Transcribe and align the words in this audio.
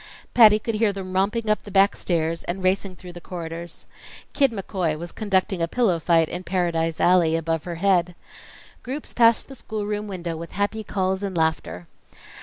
Patty 0.33 0.57
could 0.57 0.73
hear 0.73 0.91
them 0.91 1.13
romping 1.13 1.47
up 1.47 1.61
the 1.61 1.69
back 1.69 1.95
stairs, 1.95 2.43
and 2.45 2.63
racing 2.63 2.95
through 2.95 3.13
the 3.13 3.21
corridors. 3.21 3.85
Kid 4.33 4.51
McCoy 4.51 4.97
was 4.97 5.11
conducting 5.11 5.61
a 5.61 5.67
pillow 5.67 5.99
fight 5.99 6.27
in 6.27 6.43
Paradise 6.43 6.99
Alley 6.99 7.35
above 7.35 7.65
her 7.65 7.75
head. 7.75 8.15
Groups 8.81 9.13
passed 9.13 9.47
the 9.47 9.53
schoolroom 9.53 10.07
window 10.07 10.35
with 10.35 10.53
happy 10.53 10.83
calls 10.83 11.21
and 11.21 11.37
laughter. 11.37 11.85